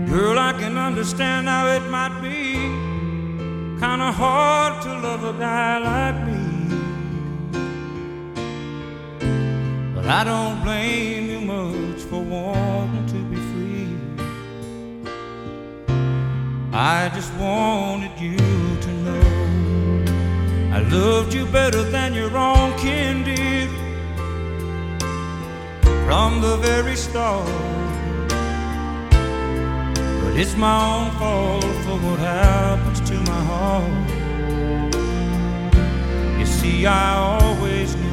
Girl, 0.10 0.38
I 0.38 0.54
can 0.60 0.78
understand 0.78 1.48
how 1.48 1.68
it 1.68 1.90
might 1.90 2.20
be 2.22 2.56
kind 3.80 4.02
of 4.02 4.14
hard 4.14 4.82
to 4.84 4.90
love 4.90 5.24
a 5.24 5.40
guy 5.40 5.78
like 5.80 6.28
me. 6.28 6.41
I 10.14 10.26
don't 10.26 10.62
blame 10.62 11.30
you 11.30 11.40
much 11.40 12.02
for 12.02 12.22
wanting 12.22 13.06
to 13.14 13.20
be 13.32 13.38
free. 13.52 13.96
I 16.74 17.10
just 17.16 17.34
wanted 17.36 18.20
you 18.20 18.36
to 18.36 18.92
know 19.06 20.04
I 20.76 20.80
loved 20.92 21.34
you 21.34 21.46
better 21.46 21.84
than 21.84 22.14
your 22.14 22.36
own 22.36 22.78
kin 22.78 23.24
did. 23.24 23.70
From 26.06 26.42
the 26.42 26.58
very 26.58 26.98
start, 26.98 27.48
but 30.22 30.34
it's 30.36 30.58
my 30.58 30.78
own 30.94 31.12
fault 31.20 31.64
for 31.86 31.98
what 32.06 32.20
happens 32.20 33.00
to 33.10 33.16
my 33.32 33.42
heart. 33.52 34.10
You 36.38 36.46
see, 36.46 36.86
I 36.86 37.16
always 37.16 37.96
knew. 37.96 38.11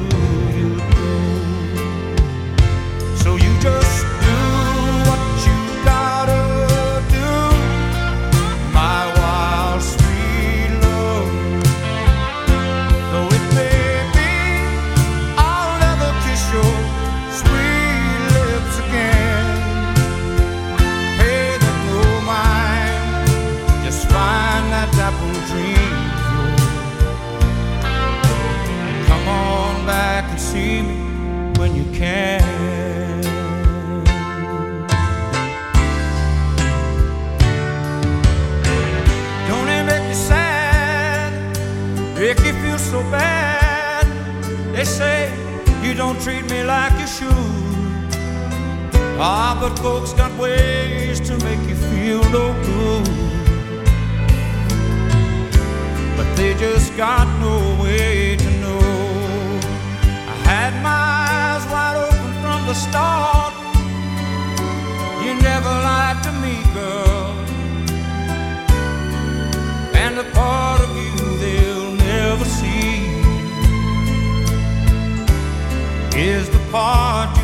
bad. 43.09 44.05
They 44.73 44.85
say 44.85 45.31
you 45.83 45.93
don't 45.93 46.19
treat 46.21 46.49
me 46.49 46.63
like 46.63 46.93
you 46.99 47.07
should. 47.07 47.33
Ah, 49.21 49.57
but 49.59 49.77
folks 49.79 50.13
got 50.13 50.31
ways 50.37 51.19
to 51.21 51.37
make 51.43 51.61
you 51.67 51.75
feel 51.75 52.23
no 52.29 52.53
good. 52.63 53.18
Here's 76.19 76.49
the 76.49 76.59
part 76.69 77.38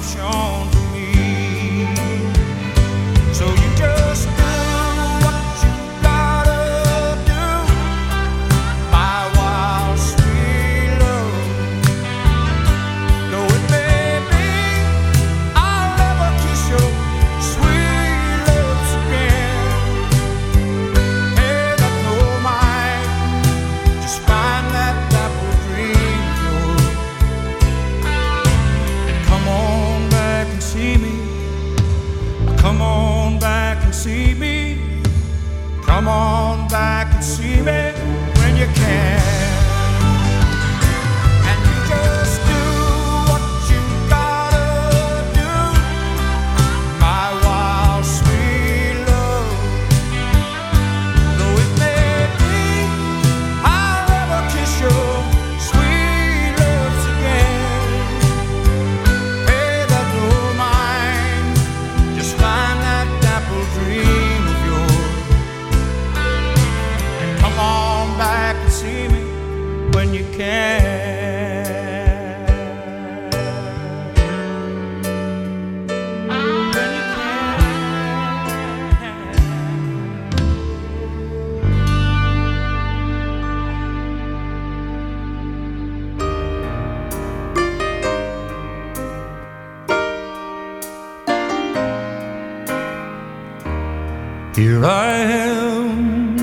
Here 94.55 94.85
I 94.85 95.17
am, 95.17 96.37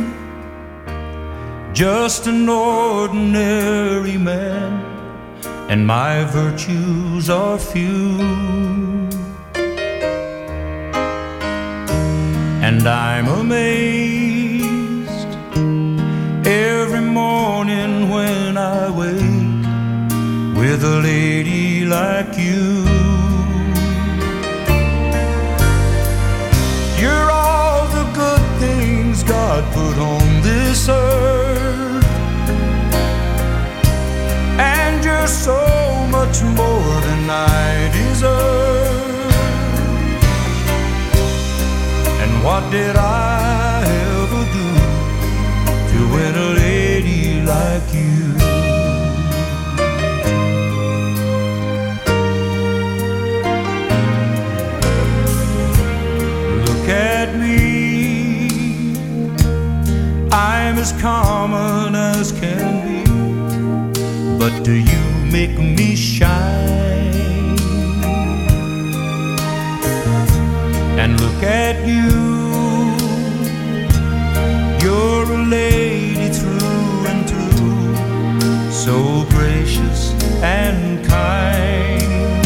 just 1.72 2.26
an 2.26 2.46
ordinary 2.46 4.18
man, 4.18 4.84
and 5.70 5.86
my 5.86 6.24
virtues 6.24 7.30
are 7.30 7.58
few. 7.58 8.20
And 12.60 12.86
I'm 12.86 13.28
amazed 13.28 14.68
every 16.46 17.00
morning 17.00 18.10
when 18.10 18.58
I 18.58 18.90
wake 18.90 19.64
with 20.54 20.84
a 20.84 21.00
lady 21.02 21.86
like 21.86 22.36
you. 22.36 22.81
On. 30.88 32.02
And 34.58 35.04
you're 35.04 35.26
so 35.26 35.58
much 36.10 36.42
more 36.42 37.00
than 37.06 37.30
I 37.30 37.90
deserve. 37.92 39.32
And 42.22 42.44
what 42.44 42.70
did 42.70 42.96
I 42.96 43.82
ever 44.10 44.42
do 44.58 44.68
to 45.90 45.98
win 46.14 46.34
a 46.34 46.50
lady 46.60 47.42
like 47.42 47.94
you? 47.94 48.41
As 60.82 60.92
common 61.00 61.94
as 61.94 62.32
can 62.32 62.70
be. 62.84 63.04
But 64.36 64.64
do 64.64 64.74
you 64.74 65.04
make 65.30 65.56
me 65.56 65.94
shine? 65.94 67.56
And 71.02 71.20
look 71.20 71.40
at 71.44 71.76
you. 71.86 72.10
You're 74.82 75.28
a 75.38 75.42
lady 75.58 76.28
through 76.38 77.06
and 77.10 77.20
through. 77.30 77.94
So 78.84 78.96
gracious 79.36 80.00
and 80.42 81.06
kind. 81.06 82.42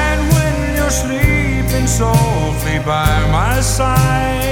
And 0.00 0.20
when 0.34 0.54
you're 0.76 0.96
sleeping 1.04 1.86
softly 1.86 2.78
by 2.92 3.12
my 3.30 3.60
side, 3.60 4.51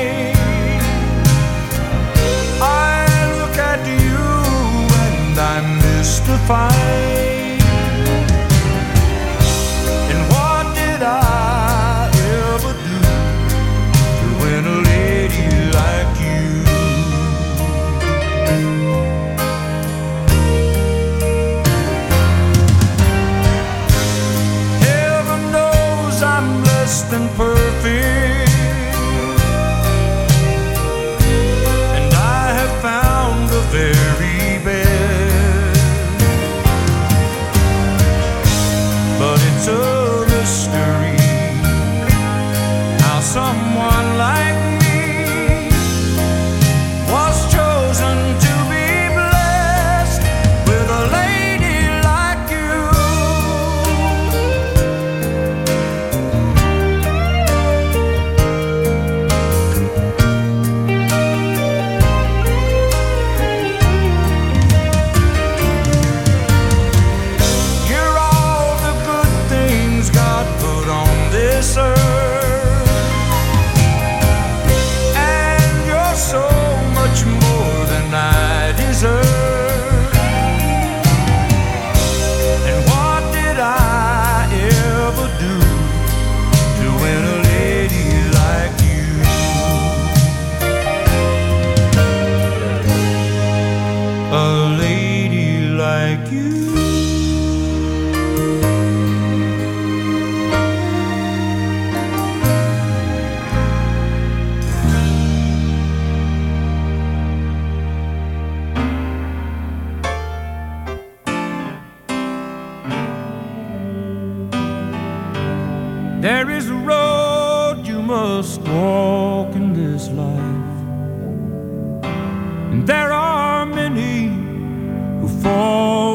mystified. 6.51 7.30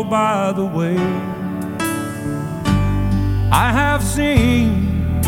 By 0.10 0.51
the 0.51 0.66
way. 0.66 0.97
I 3.51 3.72
have 3.72 4.03
seen 4.03 5.22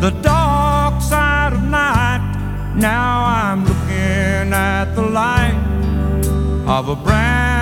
the 0.00 0.10
dark 0.22 1.02
side 1.02 1.52
of 1.52 1.62
night, 1.62 2.22
now 2.76 3.24
I'm 3.24 3.64
looking 3.64 4.52
at 4.52 4.94
the 4.94 5.02
light 5.02 5.54
of 6.66 6.88
a 6.88 6.96
brand 6.96 7.53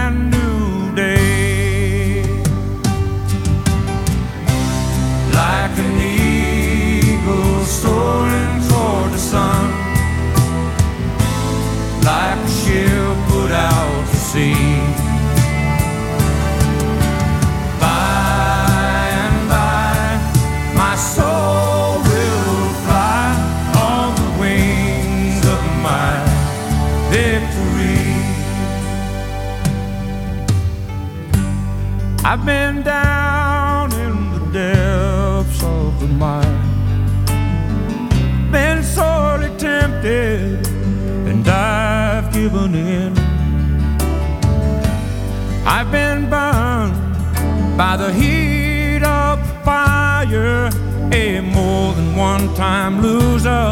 by 47.85 47.97
the 47.97 48.12
heat 48.12 49.03
of 49.03 49.37
fire, 49.64 50.70
a 51.12 51.41
more 51.41 51.93
than 51.95 52.14
one 52.14 52.45
time 52.55 53.03
loser 53.03 53.70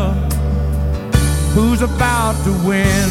who's 1.54 1.80
about 1.80 2.34
to 2.46 2.52
win. 2.68 3.08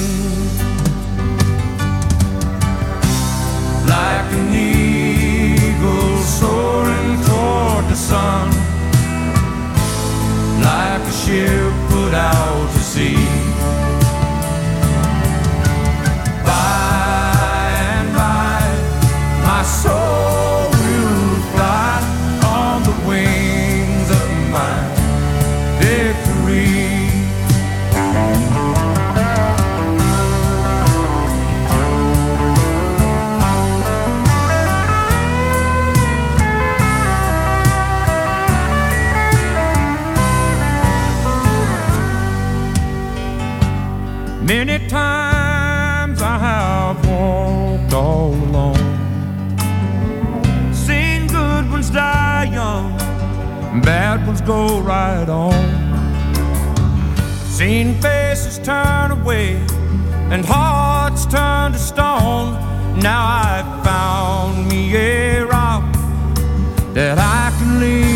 like 3.95 4.29
an 4.39 4.47
eagle 4.53 6.17
soaring 6.39 7.11
toward 7.27 7.83
the 7.93 7.99
sun, 8.09 8.47
like 10.67 11.03
a 11.13 11.15
ship 11.21 11.71
put 11.91 12.13
out 12.13 12.65
to 12.73 12.81
sea. 12.91 13.25
By 16.49 17.71
and 17.95 18.07
by, 18.19 18.61
my 19.47 19.63
soul 19.63 20.18
bad 54.09 54.25
ones 54.25 54.41
go 54.41 54.79
right 54.79 55.29
on. 55.29 55.53
Seen 57.57 57.93
faces 58.01 58.57
turn 58.57 59.11
away 59.11 59.57
and 60.31 60.43
hearts 60.43 61.27
turn 61.27 61.73
to 61.73 61.77
stone. 61.77 62.47
Now 62.99 63.21
I've 63.49 63.71
found 63.85 64.67
me 64.67 64.81
a 64.95 65.45
rock 65.45 65.83
that 66.95 67.19
I 67.19 67.55
can 67.57 67.79
lean 67.81 68.08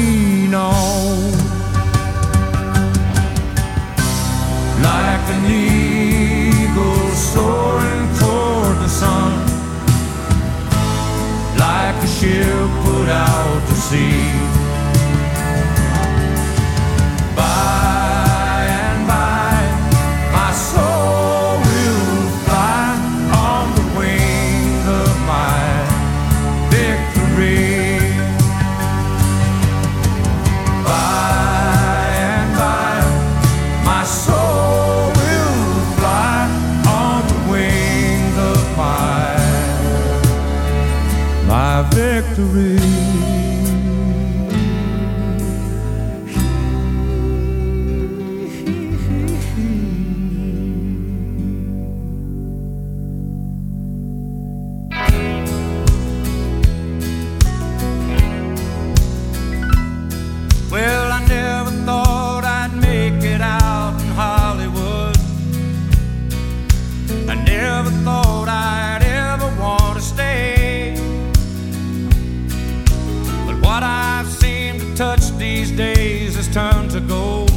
touch 74.96 75.32
these 75.38 75.72
days 75.72 76.36
has 76.36 76.48
turned 76.54 76.92
to 76.92 77.00
gold. 77.00 77.50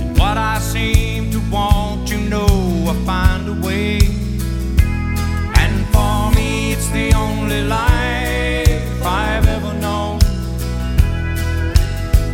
And 0.00 0.18
what 0.18 0.36
I 0.36 0.58
seem 0.58 1.30
to 1.30 1.40
want, 1.50 2.10
you 2.10 2.18
know, 2.18 2.46
I 2.88 2.94
find 3.06 3.48
a 3.48 3.66
way. 3.66 3.98
And 5.62 5.86
for 5.94 6.32
me, 6.34 6.72
it's 6.72 6.88
the 6.90 7.12
only 7.14 7.62
life 7.62 9.04
I've 9.04 9.46
ever 9.46 9.72
known. 9.74 10.18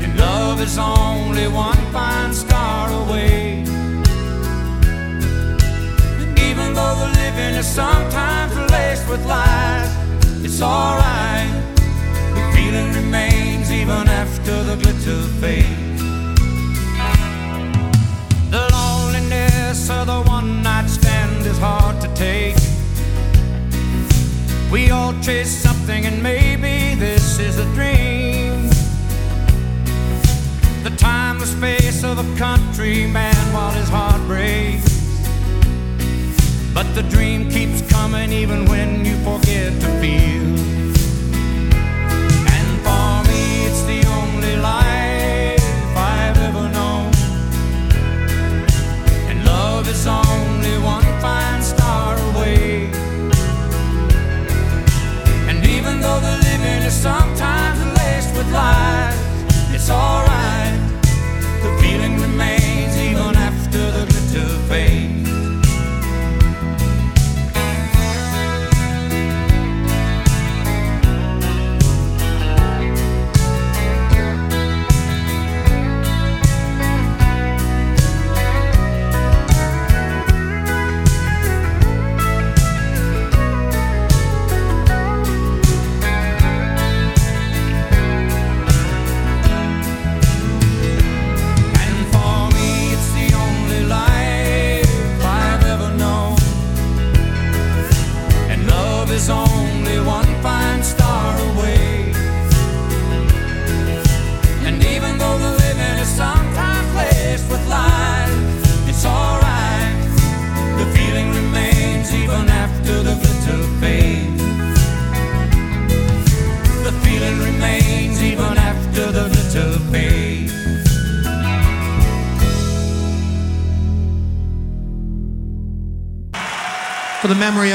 And 0.02 0.18
love 0.18 0.60
is 0.62 0.78
only 0.78 1.48
one 1.48 1.82
fine 1.92 2.32
star 2.32 2.90
away. 3.02 3.64
And 6.20 6.38
even 6.38 6.72
though 6.72 6.96
the 7.02 7.10
living 7.20 7.54
is 7.56 7.66
sometimes 7.66 8.54
laced 8.70 9.06
with 9.08 9.24
lies, 9.26 9.92
it's 10.42 10.62
alright. 10.62 11.05
After 14.48 14.62
the 14.62 14.76
glitter 14.76 15.22
fades. 15.40 16.02
The 18.50 18.68
loneliness 18.72 19.90
of 19.90 20.06
the 20.06 20.22
one 20.22 20.62
night 20.62 20.88
stand 20.88 21.44
is 21.44 21.58
hard 21.58 22.00
to 22.00 22.08
take. 22.14 22.54
We 24.70 24.90
all 24.90 25.14
chase 25.20 25.50
something, 25.50 26.06
and 26.06 26.22
maybe 26.22 26.94
this 26.94 27.40
is 27.40 27.58
a 27.58 27.64
dream. 27.74 28.70
The 30.84 30.94
timeless 30.96 31.50
space 31.50 32.04
of 32.04 32.18
a 32.18 32.38
countryman 32.38 33.34
while 33.52 33.72
his 33.72 33.88
heart 33.88 34.20
breaks. 34.28 34.94
But 36.72 36.86
the 36.94 37.02
dream 37.02 37.50
keeps 37.50 37.82
coming 37.90 38.30
even 38.30 38.66
when 38.66 39.04
you 39.04 39.16
forget 39.24 39.72
to 39.80 39.88
feel. 40.00 40.85
Though 56.06 56.20
the 56.20 56.36
living 56.48 56.82
is 56.88 56.94
sometimes 56.94 57.80
laced 57.98 58.32
with 58.36 58.48
lies, 58.52 59.18
it's 59.74 59.90
alright. 59.90 60.65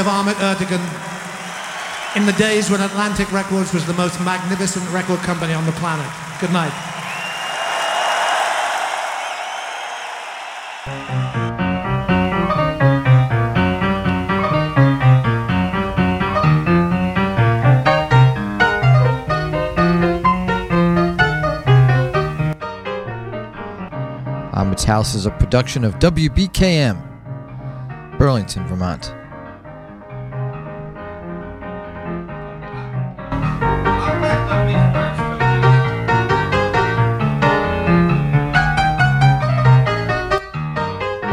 Of 0.02 0.08
Ahmet 0.08 0.36
Ertegun 0.38 0.82
in 2.16 2.26
the 2.26 2.32
days 2.32 2.68
when 2.68 2.80
Atlantic 2.80 3.30
Records 3.30 3.72
was 3.72 3.86
the 3.86 3.92
most 3.92 4.18
magnificent 4.20 4.84
record 4.90 5.20
company 5.20 5.54
on 5.54 5.64
the 5.64 5.70
planet. 5.72 6.10
Good 6.40 6.50
night. 6.50 6.72
Uh, 24.52 24.84
House 24.84 25.14
is 25.14 25.26
a 25.26 25.30
production 25.30 25.84
of 25.84 26.00
WBKM, 26.00 26.98
Burlington, 28.18 28.66
Vermont. 28.66 29.14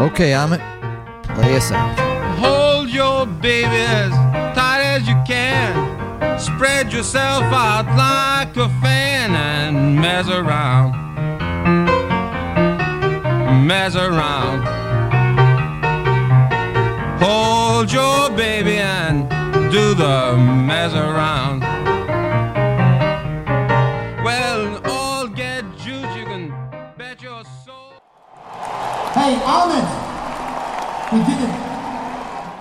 Okay, 0.10 0.34
Ahmet, 0.34 0.60
play 1.36 1.56
us 1.56 1.72
out. 1.72 1.98
Hold 2.40 2.90
your 2.90 3.28
baby 3.28 3.78
as 3.78 4.12
tight 4.56 4.82
as 4.82 5.08
you 5.08 5.14
can. 5.26 6.40
Spread 6.40 6.92
yourself 6.92 7.44
out 7.44 7.86
like 7.96 8.58
a 8.58 8.68
fan 8.82 9.36
and 9.36 9.96
mess 9.96 10.28
around. 10.28 10.92
Mess 13.68 13.96
around. 13.96 14.66
Hold 17.22 17.92
your 17.92 18.32
baby 18.32 18.78
and 18.78 19.30
do 19.72 19.94
the 19.94 20.36
mess 20.38 20.94
around. 20.94 21.62
Well, 24.26 24.82
all 24.86 25.28
get 25.28 25.64
juice, 25.78 26.16
you 26.18 26.26
can 26.26 26.52
bet 26.98 27.22
your 27.22 27.44
soul. 27.64 27.94
Hey, 29.14 29.40
Ahmet! 29.44 29.68
We 29.74 29.76
did 29.76 29.94
it. 29.94 29.99